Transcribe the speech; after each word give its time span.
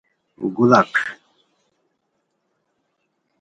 گوڑاک 0.55 0.93